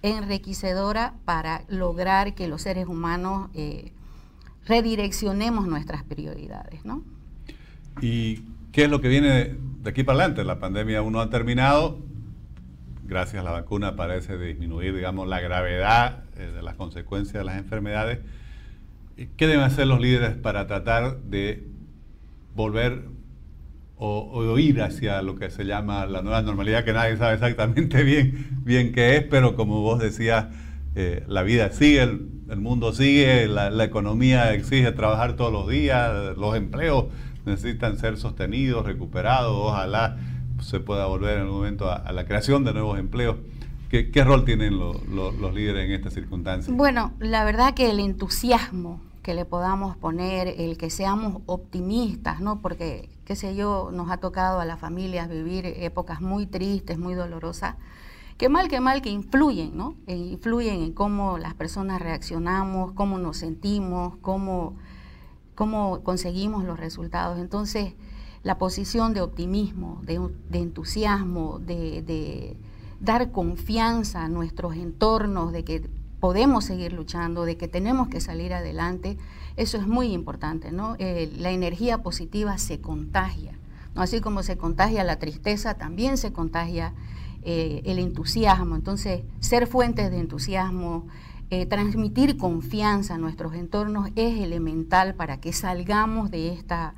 enriquecedora 0.02 1.14
para 1.24 1.62
lograr 1.70 2.36
que 2.36 2.50
los 2.50 2.64
seres 2.64 2.88
humanos 2.88 3.50
eh, 3.54 3.94
redireccionemos 4.66 5.68
nuestras 5.68 6.04
prioridades. 6.04 6.84
¿no? 6.84 7.02
¿Y 8.02 8.42
qué 8.74 8.84
es 8.84 8.90
lo 8.90 9.00
que 9.00 9.08
viene 9.08 9.56
de 9.84 9.90
aquí 9.90 10.04
para 10.04 10.20
adelante? 10.20 10.44
La 10.44 10.60
pandemia 10.60 11.00
aún 11.00 11.14
no 11.14 11.22
ha 11.22 11.30
terminado. 11.30 11.98
Gracias 13.08 13.42
a 13.42 13.44
la 13.44 13.52
vacuna 13.52 13.96
parece 13.96 14.36
disminuir, 14.38 14.96
digamos, 14.96 15.28
la 15.28 15.40
gravedad 15.40 16.24
eh, 16.38 16.52
de 16.56 16.64
las 16.64 16.74
consecuencias 16.74 17.36
de 17.36 17.44
las 17.44 17.58
enfermedades. 17.58 18.20
¿Qué 19.38 19.46
deben 19.48 19.62
hacer 19.64 19.86
los 19.86 20.02
líderes 20.02 20.36
para 20.36 20.66
tratar 20.66 21.18
de 21.22 21.68
volver 22.56 23.04
o, 23.98 24.58
ir 24.58 24.82
hacia 24.82 25.22
lo 25.22 25.36
que 25.36 25.52
se 25.52 25.66
llama 25.66 26.08
la 26.08 26.22
nueva 26.24 26.42
normalidad, 26.42 26.84
que 26.84 26.94
nadie 26.94 27.16
sabe 27.16 27.36
exactamente 27.36 28.04
bien, 28.04 28.62
bien 28.64 28.92
qué 28.92 29.18
es, 29.18 29.24
pero 29.24 29.56
como 29.56 29.82
vos 29.82 30.00
decías, 30.00 30.48
eh, 30.96 31.24
la 31.28 31.44
vida 31.44 31.70
sigue, 31.72 32.02
el, 32.02 32.58
mundo 32.58 32.92
sigue, 32.92 33.48
la, 33.48 33.84
economía 33.84 34.54
exige 34.54 34.92
trabajar 34.94 35.36
todos 35.36 35.54
los 35.54 35.70
días, 35.70 36.36
los 36.38 36.56
empleos 36.56 37.06
necesitan 37.46 38.00
ser 38.00 38.18
sostenidos, 38.18 38.86
recuperados, 38.86 39.56
ojalá 39.56 40.18
se 40.66 40.80
pueda 40.80 41.06
volver 41.06 41.38
en 41.38 41.44
un 41.44 41.52
momento 41.52 41.92
a, 41.92 42.12
la 42.12 42.26
creación 42.26 42.64
de 42.64 42.74
nuevos 42.74 42.98
empleos. 42.98 43.38
¿Qué, 43.90 44.24
rol 44.26 44.44
tienen 44.44 44.78
los 44.78 45.54
líderes 45.54 45.86
en 45.86 45.92
estas 45.94 46.14
circunstancias? 46.14 46.76
Bueno, 46.76 47.14
la 47.20 47.46
verdad 47.46 47.76
que 47.76 47.92
el 47.92 48.00
entusiasmo 48.00 49.00
que 49.22 49.36
le 49.36 49.46
podamos 49.46 49.96
poner, 49.96 50.48
el 50.48 50.78
que 50.78 50.90
seamos 50.90 51.42
optimistas, 51.46 52.42
¿no? 52.42 52.62
Porque, 52.62 53.10
qué 53.26 53.36
sé 53.36 53.56
yo, 53.56 53.90
nos 53.94 54.12
ha 54.12 54.18
tocado 54.18 54.60
a 54.60 54.66
las 54.66 54.80
familias 54.80 55.30
vivir 55.30 55.66
épocas 55.66 56.20
muy 56.20 56.46
tristes, 56.46 56.98
muy 56.98 57.14
dolorosas, 57.14 57.76
que 58.38 58.50
mal 58.50 58.68
que 58.68 58.80
mal 58.82 59.02
que 59.02 59.10
influyen, 59.10 59.78
¿no? 59.78 59.96
E 60.08 60.16
influyen 60.16 60.82
en 60.82 60.94
cómo 60.94 61.38
las 61.38 61.54
personas 61.54 62.02
reaccionamos, 62.02 62.92
cómo 62.92 63.18
nos 63.18 63.38
sentimos, 63.38 64.16
cómo, 64.22 64.76
cómo 65.56 66.04
conseguimos 66.04 66.64
los 66.64 66.80
resultados. 66.80 67.40
Entonces, 67.40 67.94
la 68.46 68.60
posición 68.60 69.16
de 69.16 69.22
optimismo, 69.22 70.04
de, 70.04 70.22
entusiasmo, 70.54 71.58
de, 71.58 72.56
dar 73.00 73.32
confianza 73.32 74.24
a 74.24 74.30
nuestros 74.30 74.76
entornos, 74.76 75.52
de 75.52 75.64
que 75.64 75.90
podemos 76.20 76.64
seguir 76.64 76.94
luchando, 76.94 77.44
de 77.44 77.58
que 77.58 77.68
tenemos 77.68 78.08
que 78.08 78.22
salir 78.22 78.54
adelante, 78.54 79.18
eso 79.58 79.78
es 79.78 79.88
muy 79.88 80.14
importante, 80.14 80.72
¿no? 80.72 80.96
Eh, 81.00 81.34
la 81.40 81.50
energía 81.50 82.04
positiva 82.04 82.60
se 82.60 82.80
contagia, 82.80 83.58
¿no? 83.96 84.04
Así 84.04 84.22
como 84.22 84.44
se 84.44 84.58
contagia 84.58 85.04
la 85.04 85.18
tristeza, 85.18 85.74
también 85.74 86.16
se 86.16 86.32
contagia 86.32 86.94
eh, 87.42 87.82
el 87.86 87.98
entusiasmo. 87.98 88.76
Entonces, 88.76 89.24
ser 89.40 89.66
fuentes 89.66 90.12
de 90.12 90.20
entusiasmo, 90.20 91.08
eh, 91.50 91.66
transmitir 91.66 92.38
confianza 92.38 93.16
a 93.16 93.18
nuestros 93.18 93.56
entornos 93.56 94.12
es 94.16 94.40
elemental 94.40 95.16
para 95.16 95.42
que 95.42 95.52
salgamos 95.52 96.30
de 96.30 96.54
esta, 96.54 96.94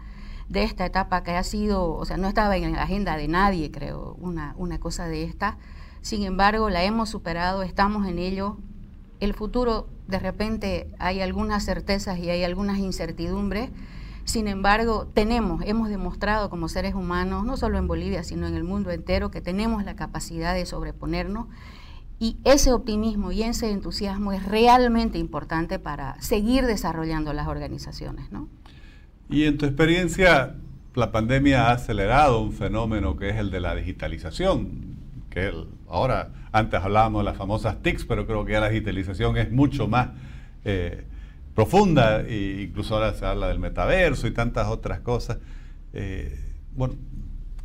de 0.49 0.63
esta 0.63 0.85
etapa 0.85 1.23
que 1.23 1.31
ha 1.31 1.43
sido, 1.43 1.93
o 1.93 2.05
sea, 2.05 2.17
no 2.17 2.27
estaba 2.27 2.57
en 2.57 2.73
la 2.73 2.83
agenda 2.83 3.17
de 3.17 3.27
nadie, 3.27 3.71
creo, 3.71 4.15
una, 4.19 4.53
una 4.57 4.79
cosa 4.79 5.07
de 5.07 5.23
esta. 5.23 5.57
Sin 6.01 6.23
embargo, 6.23 6.69
la 6.69 6.83
hemos 6.83 7.09
superado, 7.09 7.63
estamos 7.63 8.07
en 8.07 8.19
ello, 8.19 8.57
el 9.19 9.33
futuro 9.33 9.87
de 10.07 10.19
repente 10.19 10.93
hay 10.99 11.21
algunas 11.21 11.65
certezas 11.65 12.19
y 12.19 12.29
hay 12.29 12.43
algunas 12.43 12.77
incertidumbres. 12.77 13.71
Sin 14.25 14.47
embargo, 14.47 15.07
tenemos, 15.13 15.63
hemos 15.65 15.89
demostrado 15.89 16.49
como 16.49 16.67
seres 16.69 16.95
humanos, 16.95 17.45
no 17.45 17.57
solo 17.57 17.77
en 17.77 17.87
Bolivia, 17.87 18.23
sino 18.23 18.47
en 18.47 18.55
el 18.55 18.63
mundo 18.63 18.91
entero, 18.91 19.31
que 19.31 19.41
tenemos 19.41 19.83
la 19.85 19.95
capacidad 19.95 20.53
de 20.53 20.65
sobreponernos 20.65 21.47
y 22.19 22.37
ese 22.43 22.73
optimismo 22.73 23.31
y 23.31 23.43
ese 23.43 23.71
entusiasmo 23.71 24.33
es 24.33 24.43
realmente 24.45 25.17
importante 25.17 25.77
para 25.77 26.19
seguir 26.21 26.65
desarrollando 26.65 27.31
las 27.33 27.47
organizaciones. 27.47 28.31
¿no? 28.31 28.47
Y 29.29 29.43
en 29.43 29.57
tu 29.57 29.65
experiencia, 29.65 30.55
la 30.95 31.11
pandemia 31.11 31.67
ha 31.67 31.71
acelerado 31.73 32.39
un 32.41 32.53
fenómeno 32.53 33.17
que 33.17 33.29
es 33.29 33.35
el 33.35 33.51
de 33.51 33.59
la 33.59 33.75
digitalización, 33.75 34.95
que 35.29 35.51
ahora 35.89 36.29
antes 36.51 36.81
hablábamos 36.81 37.21
de 37.21 37.25
las 37.25 37.37
famosas 37.37 37.81
TICs, 37.83 38.05
pero 38.05 38.25
creo 38.25 38.45
que 38.45 38.53
ya 38.53 38.61
la 38.61 38.69
digitalización 38.69 39.37
es 39.37 39.51
mucho 39.51 39.87
más 39.87 40.09
eh, 40.63 41.03
profunda, 41.53 42.21
e 42.21 42.67
incluso 42.69 42.95
ahora 42.95 43.13
se 43.13 43.25
habla 43.25 43.47
del 43.49 43.59
metaverso 43.59 44.27
y 44.27 44.31
tantas 44.31 44.67
otras 44.67 45.01
cosas. 45.01 45.39
Eh, 45.93 46.39
bueno, 46.75 46.95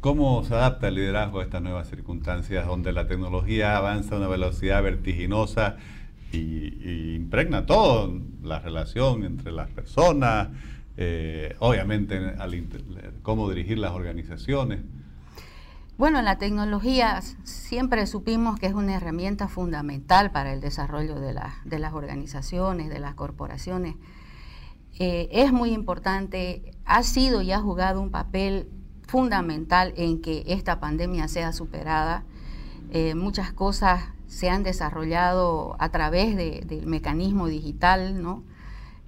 ¿cómo 0.01 0.43
se 0.45 0.55
adapta 0.55 0.89
el 0.89 0.97
liderazgo 0.97 1.41
a 1.41 1.45
estas 1.45 1.63
nuevas 1.63 1.89
circunstancias 1.89 2.67
donde 2.67 2.93
la 2.93 3.07
tecnología 3.07 3.77
avanza 3.77 4.15
a 4.15 4.19
una 4.19 4.29
velocidad 4.29 4.83
vertiginosa 4.83 5.77
y, 6.33 7.15
impregna 7.15 7.67
todo, 7.67 8.19
la 8.43 8.59
relación 8.59 9.25
entre 9.25 9.53
las 9.53 9.69
personas, 9.71 10.49
eh, 10.97 11.57
obviamente 11.59 12.21
cómo 13.23 13.49
dirigir 13.49 13.79
las 13.79 13.93
organizaciones? 13.93 14.81
Bueno, 15.99 16.23
la 16.23 16.39
tecnología 16.39 17.21
siempre 17.45 18.07
supimos 18.07 18.59
que 18.59 18.67
es 18.67 18.75
una 18.75 18.95
herramienta 18.95 19.47
fundamental 19.47 20.33
para 20.33 20.53
el 20.53 20.61
desarrollo 20.61 21.21
de, 21.21 21.33
las 21.33 21.93
organizaciones, 21.93 22.89
de 22.89 22.99
las 22.99 23.15
corporaciones. 23.15 23.97
Eh, 24.99 25.29
es 25.31 25.53
muy 25.53 25.71
importante, 25.71 26.73
ha 26.85 27.03
sido 27.03 27.43
y 27.43 27.53
ha 27.53 27.61
jugado 27.61 28.01
un 28.01 28.11
papel 28.11 28.69
fundamental 29.07 29.93
en 29.97 30.21
que 30.23 30.45
esta 30.47 30.81
pandemia 30.81 31.29
sea 31.29 31.53
superada. 31.53 32.25
Eh, 32.91 33.15
muchas 33.15 33.53
cosas 33.53 34.03
se 34.27 34.49
han 34.49 34.63
desarrollado 34.63 35.77
a 35.79 35.91
través 35.91 36.37
del 36.37 36.87
mecanismo 36.87 37.47
digital, 37.47 38.23
¿no? 38.23 38.45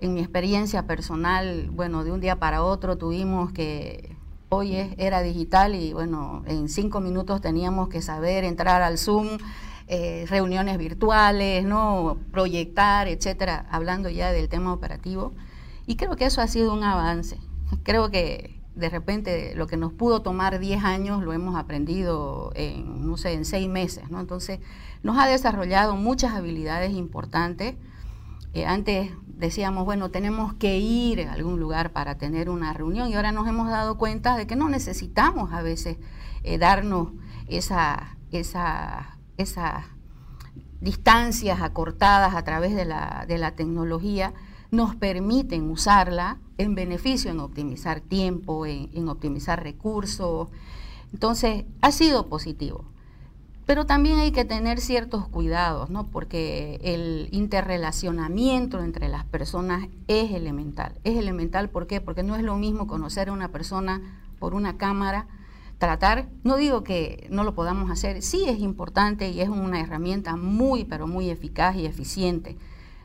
En 0.04 0.12
mi 0.12 0.20
experiencia 0.20 0.86
personal, 0.86 1.70
bueno, 1.70 2.04
de 2.04 2.12
un 2.12 2.20
día 2.20 2.38
para 2.38 2.62
otro 2.62 2.98
tuvimos 2.98 3.52
que 3.52 4.18
hoy 4.50 4.76
era 4.98 5.22
digital 5.22 5.74
y 5.74 5.94
bueno, 5.94 6.42
en 6.44 6.68
cinco 6.68 7.00
minutos 7.00 7.40
teníamos 7.40 7.88
que 7.88 8.02
saber 8.02 8.44
entrar 8.44 8.82
al 8.82 8.98
Zoom, 8.98 9.38
eh, 9.88 10.26
reuniones 10.28 10.76
virtuales, 10.76 11.64
¿no? 11.64 12.18
proyectar, 12.32 13.08
etcétera, 13.08 13.66
hablando 13.70 14.10
ya 14.10 14.30
del 14.30 14.50
tema 14.50 14.74
operativo. 14.74 15.32
Y 15.86 15.96
creo 15.96 16.16
que 16.16 16.26
eso 16.26 16.42
ha 16.42 16.48
sido 16.48 16.74
un 16.74 16.84
avance. 16.84 17.38
Creo 17.82 18.10
que 18.10 18.60
de 18.74 18.90
repente 18.90 19.54
lo 19.54 19.66
que 19.66 19.78
nos 19.78 19.94
pudo 19.94 20.20
tomar 20.20 20.58
10 20.58 20.84
años 20.84 21.22
lo 21.22 21.32
hemos 21.32 21.56
aprendido 21.56 22.52
en, 22.56 23.06
no 23.06 23.16
sé, 23.16 23.32
en 23.32 23.46
seis 23.46 23.70
meses, 23.70 24.10
¿no? 24.10 24.20
Entonces, 24.20 24.60
nos 25.02 25.16
ha 25.16 25.26
desarrollado 25.26 25.96
muchas 25.96 26.34
habilidades 26.34 26.92
importantes. 26.92 27.76
Eh, 28.54 28.66
antes 28.66 29.10
decíamos, 29.26 29.84
bueno, 29.84 30.12
tenemos 30.12 30.54
que 30.54 30.78
ir 30.78 31.22
a 31.22 31.32
algún 31.32 31.58
lugar 31.58 31.90
para 31.92 32.18
tener 32.18 32.48
una 32.48 32.72
reunión 32.72 33.08
y 33.08 33.14
ahora 33.14 33.32
nos 33.32 33.48
hemos 33.48 33.68
dado 33.68 33.98
cuenta 33.98 34.36
de 34.36 34.46
que 34.46 34.54
no 34.54 34.68
necesitamos 34.68 35.52
a 35.52 35.60
veces 35.60 35.98
eh, 36.44 36.56
darnos 36.56 37.08
esa, 37.48 38.16
esa, 38.30 39.18
esas 39.38 39.86
distancias 40.80 41.62
acortadas 41.62 42.36
a 42.36 42.44
través 42.44 42.76
de 42.76 42.84
la, 42.84 43.24
de 43.26 43.38
la 43.38 43.56
tecnología, 43.56 44.34
nos 44.70 44.94
permiten 44.94 45.68
usarla 45.68 46.38
en 46.56 46.76
beneficio, 46.76 47.32
en 47.32 47.40
optimizar 47.40 48.00
tiempo, 48.00 48.66
en, 48.66 48.88
en 48.94 49.08
optimizar 49.08 49.64
recursos. 49.64 50.48
Entonces, 51.12 51.64
ha 51.80 51.90
sido 51.90 52.28
positivo. 52.28 52.93
Pero 53.66 53.86
también 53.86 54.18
hay 54.18 54.30
que 54.30 54.44
tener 54.44 54.80
ciertos 54.80 55.26
cuidados, 55.26 55.88
¿no? 55.88 56.06
Porque 56.06 56.78
el 56.82 57.28
interrelacionamiento 57.32 58.82
entre 58.82 59.08
las 59.08 59.24
personas 59.24 59.88
es 60.06 60.32
elemental. 60.32 60.98
Es 61.04 61.16
elemental, 61.16 61.70
¿por 61.70 61.86
qué? 61.86 62.02
Porque 62.02 62.22
no 62.22 62.36
es 62.36 62.42
lo 62.42 62.56
mismo 62.56 62.86
conocer 62.86 63.30
a 63.30 63.32
una 63.32 63.48
persona 63.48 64.02
por 64.38 64.54
una 64.54 64.76
cámara, 64.76 65.26
tratar, 65.78 66.28
no 66.42 66.56
digo 66.56 66.84
que 66.84 67.26
no 67.30 67.44
lo 67.44 67.54
podamos 67.54 67.90
hacer, 67.90 68.22
sí 68.22 68.44
es 68.46 68.58
importante 68.58 69.30
y 69.30 69.40
es 69.40 69.48
una 69.48 69.80
herramienta 69.80 70.36
muy, 70.36 70.84
pero 70.84 71.06
muy 71.06 71.30
eficaz 71.30 71.76
y 71.76 71.86
eficiente. 71.86 72.58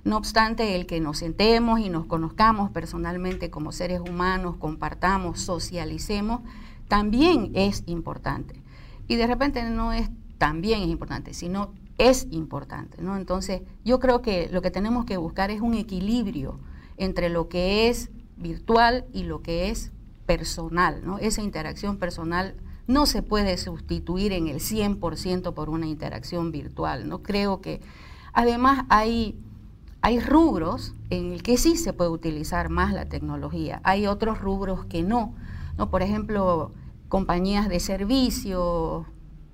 No 0.04 0.18
obstante, 0.18 0.76
el 0.76 0.86
que 0.86 1.00
nos 1.00 1.18
sentemos 1.18 1.80
y 1.80 1.90
nos 1.90 2.06
conozcamos 2.06 2.72
personalmente 2.72 3.50
como 3.50 3.72
seres 3.72 4.02
humanos, 4.02 4.56
compartamos, 4.58 5.40
socialicemos, 5.42 6.42
también 6.88 7.52
es 7.54 7.84
importante. 7.86 8.62
Y 9.08 9.16
de 9.16 9.28
repente 9.28 9.64
no 9.64 9.92
es 9.94 10.10
también 10.40 10.82
es 10.82 10.88
importante, 10.88 11.36
sino 11.36 11.74
es 12.00 12.28
importante, 12.32 13.04
¿no? 13.04 13.18
Entonces, 13.18 13.62
yo 13.86 14.00
creo 14.00 14.24
que 14.24 14.50
lo 14.52 14.64
que 14.64 14.72
tenemos 14.72 15.06
que 15.06 15.18
buscar 15.18 15.52
es 15.52 15.62
un 15.62 15.76
equilibrio 15.76 16.60
entre 16.98 17.30
lo 17.30 17.50
que 17.50 17.90
es 17.90 18.10
virtual 18.38 19.06
y 19.14 19.24
lo 19.24 19.42
que 19.44 19.70
es 19.70 19.92
personal, 20.26 21.02
¿no? 21.06 21.20
Esa 21.20 21.44
interacción 21.44 21.98
personal 21.98 22.56
no 22.88 23.06
se 23.06 23.22
puede 23.22 23.58
sustituir 23.58 24.32
en 24.32 24.48
el 24.48 24.60
100% 24.60 25.54
por 25.54 25.70
una 25.70 25.88
interacción 25.88 26.52
virtual, 26.52 27.08
¿no? 27.08 27.22
Creo 27.22 27.62
que 27.62 27.82
además 28.34 28.86
hay 28.90 29.38
hay 30.02 30.22
rubros 30.22 30.96
en 31.10 31.34
el 31.34 31.44
que 31.44 31.58
sí 31.58 31.76
se 31.76 31.92
puede 31.92 32.10
utilizar 32.10 32.70
más 32.70 32.94
la 32.94 33.10
tecnología, 33.10 33.82
hay 33.84 34.08
otros 34.08 34.40
rubros 34.40 34.86
que 34.86 35.04
no, 35.04 35.34
¿no? 35.78 35.90
Por 35.90 36.02
ejemplo, 36.02 36.72
compañías 37.10 37.68
de 37.68 37.82
servicio, 37.82 39.06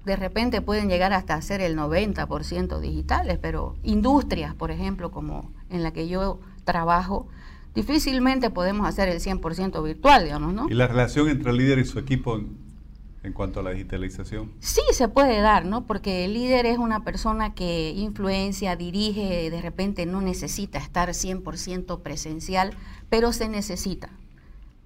de 0.05 0.15
repente 0.15 0.61
pueden 0.61 0.87
llegar 0.87 1.13
hasta 1.13 1.41
ser 1.41 1.61
el 1.61 1.75
90% 1.75 2.79
digitales, 2.79 3.39
pero 3.41 3.75
industrias, 3.83 4.53
por 4.53 4.71
ejemplo, 4.71 5.11
como 5.11 5.51
en 5.69 5.83
la 5.83 5.91
que 5.91 6.07
yo 6.07 6.39
trabajo, 6.63 7.27
difícilmente 7.73 8.49
podemos 8.49 8.87
hacer 8.87 9.09
el 9.09 9.19
100% 9.19 9.83
virtual, 9.83 10.23
digamos, 10.23 10.53
¿no? 10.53 10.67
¿Y 10.69 10.75
la 10.75 10.87
relación 10.87 11.29
entre 11.29 11.51
el 11.51 11.57
líder 11.57 11.79
y 11.79 11.85
su 11.85 11.99
equipo 11.99 12.37
en, 12.37 13.33
cuanto 13.33 13.59
a 13.59 13.63
la 13.63 13.71
digitalización? 13.71 14.51
Sí, 14.59 14.81
se 14.91 15.07
puede 15.07 15.41
dar, 15.41 15.65
¿no? 15.65 15.85
Porque 15.87 16.25
el 16.25 16.33
líder 16.33 16.67
es 16.67 16.77
una 16.77 17.03
persona 17.03 17.55
que 17.55 17.89
influencia, 17.89 18.75
dirige, 18.75 19.49
de 19.49 19.61
repente 19.61 20.05
no 20.05 20.21
necesita 20.21 20.77
estar 20.77 21.09
100% 21.09 22.01
presencial, 22.01 22.75
pero 23.09 23.33
se 23.33 23.49
necesita. 23.49 24.09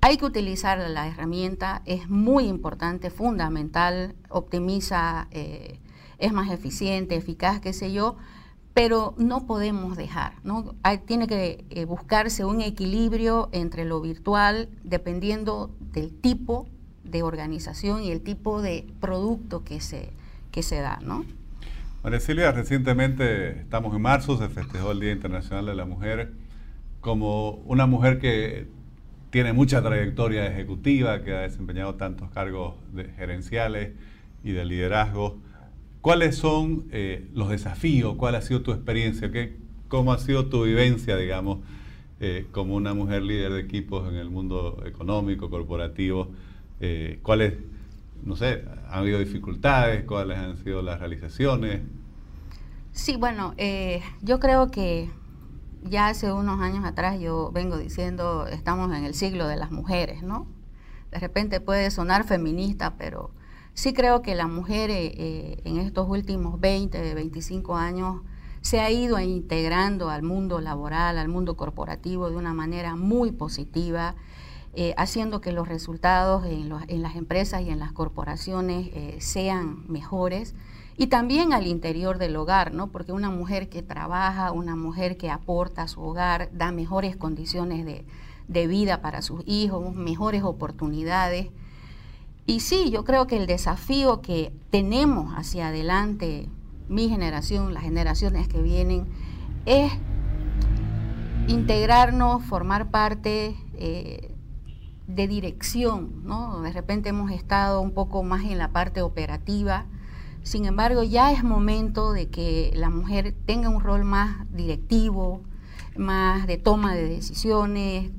Hay 0.02 0.18
que 0.18 0.26
utilizar 0.26 0.78
la 0.78 1.08
herramienta, 1.08 1.82
es 1.86 2.10
muy 2.10 2.46
importante, 2.46 3.10
fundamental, 3.10 4.16
optimiza, 4.30 5.28
eh, 5.32 5.80
es 6.20 6.32
más 6.32 6.50
eficiente, 6.52 7.16
eficaz, 7.16 7.60
qué 7.60 7.74
sé 7.74 7.92
yo, 7.92 8.16
pero 8.74 9.14
no 9.18 9.46
podemos 9.46 9.98
dejar, 9.98 10.34
¿no? 10.44 10.76
tiene 11.06 11.28
que 11.28 11.66
eh, 11.70 11.84
buscarse 11.84 12.46
un 12.46 12.62
equilibrio 12.62 13.50
entre 13.52 13.84
lo 13.84 14.00
virtual, 14.00 14.70
dependiendo 14.84 15.76
del 15.92 16.14
tipo 16.14 16.70
de 17.04 17.24
organización 17.24 18.02
y 18.02 18.12
el 18.12 18.22
tipo 18.22 18.62
de 18.62 18.88
producto 19.02 19.66
que 19.66 19.82
se, 19.82 20.12
que 20.52 20.64
se 20.64 20.80
da, 20.80 21.00
¿no? 21.04 21.26
María 22.04 22.52
recientemente, 22.54 23.60
estamos 23.60 23.94
en 23.94 24.02
marzo, 24.02 24.38
se 24.38 24.48
festejó 24.48 24.92
el 24.92 25.02
Día 25.02 25.12
Internacional 25.12 25.66
de 25.66 25.76
la 25.76 25.84
Mujer, 25.84 26.32
como 27.02 27.52
una 27.66 27.86
mujer 27.86 28.20
que 28.20 28.68
tiene 29.30 29.54
mucha 29.54 29.82
trayectoria 29.82 30.48
ejecutiva, 30.48 31.24
que 31.24 31.34
ha 31.34 31.42
desempeñado 31.42 31.96
tantos 31.96 32.30
cargos 32.32 32.76
gerenciales 33.16 33.92
y 34.44 34.52
de 34.52 34.66
liderazgo. 34.66 35.38
¿Cuáles 36.02 36.36
son 36.36 36.86
eh, 36.92 37.28
los 37.34 37.50
desafíos? 37.50 38.16
¿Cuál 38.16 38.36
ha 38.36 38.42
sido 38.42 38.62
tu 38.62 38.72
experiencia? 38.72 39.32
¿Qué, 39.32 39.56
¿Cómo 39.88 40.14
ha 40.14 40.18
sido 40.18 40.48
tu 40.48 40.64
vivencia, 40.64 41.18
digamos, 41.18 41.60
eh, 42.20 42.48
como 42.52 42.76
una 42.76 42.94
mujer 42.94 43.22
líder 43.22 43.54
de 43.54 43.60
equipos 43.60 44.10
en 44.10 44.16
el 44.16 44.30
mundo 44.30 44.82
económico, 44.86 45.50
corporativo? 45.50 46.30
Eh, 46.80 47.20
¿Cuáles, 47.22 47.54
no 48.24 48.36
sé, 48.36 48.64
han 48.88 49.00
habido 49.00 49.20
dificultades? 49.20 50.06
¿Cuáles 50.06 50.38
han 50.38 50.58
sido 50.58 50.82
las 50.82 51.00
realizaciones? 51.00 51.82
Sí, 52.92 53.16
bueno, 53.18 53.54
yo 54.22 54.40
creo 54.40 54.72
que 54.72 55.10
ya 55.84 56.08
hace 56.08 56.32
unos 56.32 56.60
años 56.60 56.86
atrás 56.86 57.20
yo 57.20 57.52
vengo 57.52 57.78
diciendo, 57.78 58.48
estamos 58.48 58.96
en 58.96 59.06
el 59.06 59.14
siglo 59.14 59.48
de 59.48 59.56
las 59.56 59.72
mujeres, 59.72 60.24
¿no? 60.24 60.48
De 61.12 61.20
repente 61.20 61.60
puede 61.60 61.90
sonar 61.92 62.24
feminista, 62.24 62.96
pero 62.98 63.32
sí 63.74 63.94
creo 63.94 64.22
que 64.22 64.36
la 64.36 64.48
mujer 64.48 64.90
eh, 64.90 65.14
eh, 65.16 65.62
en 65.64 65.78
estos 65.78 66.08
últimos 66.08 66.60
20, 66.60 67.14
25 67.14 67.76
años 67.76 68.22
se 68.62 68.80
ha 68.82 68.92
ido 68.92 69.20
integrando 69.20 70.10
al 70.10 70.22
mundo 70.22 70.60
laboral, 70.60 71.18
al 71.18 71.30
mundo 71.30 71.56
corporativo 71.56 72.30
de 72.30 72.36
una 72.36 72.54
manera 72.54 72.96
muy 72.96 73.32
positiva, 73.32 74.16
eh, 74.76 74.94
haciendo 74.98 75.42
que 75.42 75.52
los 75.52 75.68
resultados 75.68 76.46
en, 76.46 76.72
en, 76.88 77.02
las 77.02 77.16
empresas 77.16 77.62
y 77.62 77.70
en 77.70 77.80
las 77.80 77.92
corporaciones 77.92 78.92
sean 79.24 79.86
mejores 79.88 80.54
y 81.00 81.08
también 81.08 81.54
al 81.54 81.66
interior 81.66 82.18
del 82.18 82.36
hogar, 82.36 82.74
¿no? 82.74 82.88
Porque 82.88 83.14
una 83.14 83.30
mujer 83.30 83.70
que 83.70 83.82
trabaja, 83.82 84.52
una 84.52 84.76
mujer 84.76 85.16
que 85.16 85.30
aporta 85.30 85.84
a 85.84 85.88
su 85.88 86.02
hogar, 86.02 86.50
da 86.52 86.74
mejores 86.74 87.16
condiciones 87.16 87.86
de, 87.86 88.68
vida 88.68 89.02
para 89.02 89.22
sus 89.22 89.42
hijos, 89.46 89.96
mejores 89.96 90.44
oportunidades. 90.44 91.48
Y 92.46 92.60
sí, 92.60 92.90
yo 92.90 93.06
creo 93.06 93.28
que 93.28 93.38
el 93.38 93.48
desafío 93.48 94.20
que 94.22 94.52
tenemos 94.72 95.34
hacia 95.38 95.70
adelante, 95.70 96.50
mi 96.90 97.08
generación, 97.08 97.74
las 97.74 97.84
generaciones 97.84 98.50
que 98.50 98.62
vienen, 98.62 99.08
es 99.66 99.94
integrarnos, 101.48 102.44
formar 102.44 102.92
parte 102.92 103.56
eh, 103.76 104.36
de 105.08 105.28
dirección, 105.30 106.26
¿no? 106.26 106.60
De 106.60 106.74
repente 106.74 107.08
hemos 107.08 107.32
estado 107.32 107.80
un 107.80 107.92
poco 107.92 108.22
más 108.22 108.44
en 108.44 108.58
la 108.58 108.74
parte 108.74 109.02
operativa, 109.02 109.86
sin 110.44 110.66
embargo, 110.66 111.04
ya 111.04 111.32
es 111.32 111.44
momento 111.44 112.14
de 112.14 112.30
que 112.30 112.72
la 112.76 112.90
mujer 112.90 113.36
tenga 113.46 113.70
un 113.70 113.82
rol 113.82 114.04
más 114.04 114.52
directivo, 114.52 115.42
más 115.98 116.48
de 116.48 116.58
toma 116.58 116.96
de 116.96 117.08
decisiones, 117.08 118.12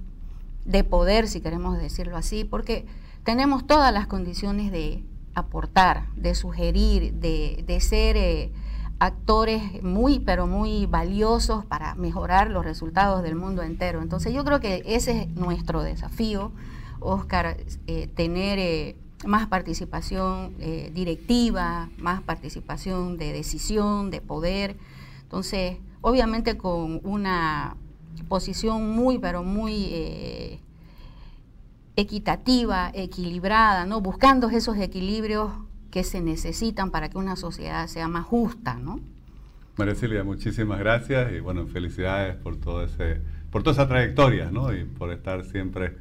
de 0.65 0.85
poder, 0.85 1.29
si 1.29 1.41
queremos 1.41 1.79
decirlo 1.79 2.17
así, 2.17 2.45
porque 2.45 2.87
tenemos 3.25 3.67
todas 3.67 3.93
las 3.93 4.07
condiciones 4.07 4.71
de 4.71 5.05
aportar, 5.35 6.07
de 6.15 6.35
sugerir, 6.35 7.15
de, 7.15 7.79
ser 7.81 8.17
eh, 8.17 8.53
actores 8.99 9.83
muy, 9.83 10.21
pero 10.21 10.47
muy 10.47 10.87
valiosos 10.87 11.65
para 11.65 11.95
mejorar 11.95 12.51
los 12.51 12.65
resultados 12.65 13.23
del 13.23 13.35
mundo 13.35 13.63
entero. 13.63 14.03
Entonces 14.03 14.33
yo 14.33 14.45
creo 14.45 14.61
que 14.61 14.83
ese 14.87 15.23
es 15.23 15.29
nuestro 15.29 15.83
desafío, 15.83 16.53
Oscar, 17.01 17.57
eh, 17.87 18.09
tener... 18.15 18.59
Eh, 18.59 18.97
más 19.27 19.47
participación 19.49 20.55
eh, 20.61 20.91
directiva, 20.95 21.89
más 21.99 22.23
participación 22.23 23.19
de 23.19 23.33
decisión, 23.33 24.11
de 24.11 24.21
poder. 24.21 24.77
Entonces, 25.23 25.77
obviamente 26.01 26.57
con 26.57 27.01
una 27.05 27.77
posición 28.29 28.91
muy, 28.91 29.19
pero 29.19 29.43
muy 29.43 29.89
eh, 29.91 30.61
equitativa, 31.97 32.91
equilibrada, 32.95 33.87
¿no? 33.87 34.01
buscando 34.01 34.49
esos 34.51 34.77
equilibrios 34.79 35.51
que 35.91 36.05
se 36.05 36.21
necesitan 36.21 36.91
para 36.91 37.11
que 37.11 37.19
una 37.19 37.37
sociedad 37.37 37.87
sea 37.89 38.09
más 38.09 38.25
justa. 38.25 38.75
¿no? 38.75 39.01
María 39.77 39.95
Silvia, 39.95 40.25
muchísimas 40.25 40.79
gracias 40.79 41.33
y 41.33 41.41
bueno, 41.41 41.67
felicidades 41.67 42.37
por 42.37 42.57
todo 42.57 42.85
ese, 42.85 43.21
por 43.51 43.63
toda 43.63 43.73
esa 43.73 43.89
trayectoria 43.89 44.51
¿no? 44.51 44.73
y 44.75 44.85
por 44.85 45.13
estar 45.13 45.45
siempre 45.45 45.97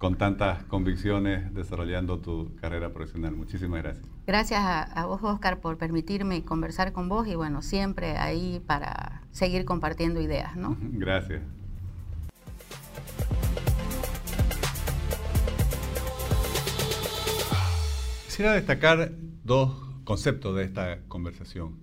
con 0.00 0.16
tantas 0.16 0.64
convicciones 0.64 1.52
desarrollando 1.52 2.20
tu 2.20 2.56
carrera 2.56 2.90
profesional. 2.90 3.36
Muchísimas 3.36 3.82
gracias. 3.82 4.06
Gracias 4.26 4.58
a, 4.62 5.04
vos, 5.04 5.22
Oscar, 5.22 5.60
por 5.60 5.76
permitirme 5.76 6.42
conversar 6.42 6.94
con 6.94 7.10
vos 7.10 7.28
y 7.28 7.34
bueno, 7.34 7.60
siempre 7.60 8.16
ahí 8.16 8.62
para 8.66 9.20
seguir 9.30 9.66
compartiendo 9.66 10.22
ideas, 10.22 10.56
¿no? 10.56 10.74
Gracias. 10.80 11.42
Quisiera 18.24 18.54
destacar 18.54 19.12
dos 19.44 19.70
conceptos 20.04 20.56
de 20.56 20.64
esta 20.64 21.00
conversación. 21.08 21.74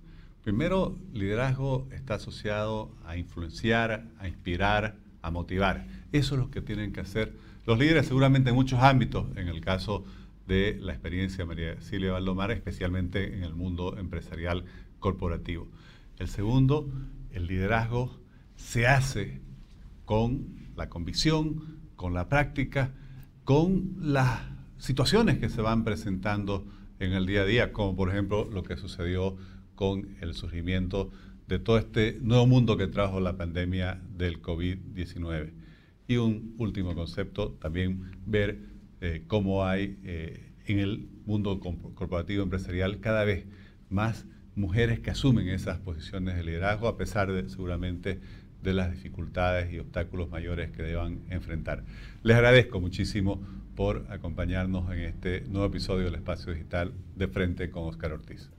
Primero, 0.43 0.97
liderazgo 1.13 1.87
está 1.91 2.15
asociado 2.15 2.89
a 3.05 3.15
influenciar, 3.15 4.05
a 4.17 4.27
inspirar, 4.27 4.95
a 5.21 5.29
motivar. 5.29 5.85
Eso 6.11 6.33
es 6.33 6.41
lo 6.41 6.49
que 6.49 6.61
tienen 6.61 6.93
que 6.93 7.01
hacer 7.01 7.45
los 7.67 7.77
líderes 7.77 8.07
seguramente 8.07 8.49
en 8.49 8.55
muchos 8.55 8.79
ámbitos, 8.79 9.25
en 9.35 9.49
el 9.49 9.59
caso 9.59 10.05
de 10.47 10.77
la 10.81 10.93
experiencia 10.93 11.39
de 11.39 11.45
María 11.45 11.81
Silvia 11.81 12.13
Valdomar, 12.13 12.51
especialmente 12.51 13.35
en 13.35 13.43
el 13.43 13.53
mundo 13.53 13.97
empresarial 13.97 14.63
corporativo. 14.99 15.67
El 16.17 16.29
segundo, 16.29 16.89
el 17.33 17.45
liderazgo 17.45 18.17
se 18.55 18.87
hace 18.87 19.41
con 20.05 20.47
la 20.77 20.87
convicción, 20.87 21.77
con 21.97 22.13
la 22.13 22.29
práctica, 22.29 22.93
con 23.43 23.97
las 23.99 24.39
situaciones 24.77 25.37
que 25.37 25.49
se 25.49 25.61
van 25.61 25.83
presentando 25.83 26.65
en 26.99 27.11
el 27.11 27.25
día 27.25 27.41
a 27.41 27.45
día, 27.45 27.73
como 27.73 27.97
por 27.97 28.09
ejemplo 28.09 28.49
lo 28.49 28.63
que 28.63 28.77
sucedió 28.77 29.35
con 29.75 30.15
el 30.21 30.35
surgimiento 30.35 31.11
de 31.49 31.59
todo 31.59 31.77
este 31.77 32.17
nuevo 32.21 32.47
mundo 32.47 32.77
que 32.77 32.87
trajo 32.87 33.19
la 33.19 33.35
pandemia 33.35 34.01
del 34.15 34.41
COVID-19. 34.41 35.66
Y 36.07 36.17
un 36.17 36.55
último 36.57 36.95
concepto, 36.95 37.51
también 37.59 38.11
ver 38.25 38.59
eh, 39.01 39.23
cómo 39.27 39.65
hay 39.65 39.97
eh, 40.03 40.51
en 40.65 40.79
el 40.79 41.07
mundo 41.25 41.59
corporativo 41.59 42.43
empresarial 42.43 42.99
cada 42.99 43.23
vez 43.25 43.45
más 43.89 44.25
mujeres 44.55 44.99
que 44.99 45.11
asumen 45.11 45.47
esas 45.49 45.77
posiciones 45.79 46.35
de 46.35 46.43
liderazgo 46.43 46.87
a 46.87 46.97
pesar 46.97 47.31
de 47.31 47.47
seguramente 47.49 48.19
de 48.63 48.73
las 48.73 48.91
dificultades 48.91 49.71
y 49.71 49.79
obstáculos 49.79 50.29
mayores 50.29 50.71
que 50.71 50.81
deban 50.81 51.19
enfrentar. 51.29 51.83
Les 52.23 52.35
agradezco 52.35 52.79
muchísimo 52.79 53.41
por 53.75 54.07
acompañarnos 54.09 54.91
en 54.91 54.99
este 55.01 55.41
nuevo 55.41 55.67
episodio 55.67 56.05
del 56.05 56.15
Espacio 56.15 56.51
Digital 56.51 56.91
de 57.15 57.27
Frente 57.27 57.69
con 57.69 57.83
Oscar 57.83 58.13
Ortiz. 58.13 58.49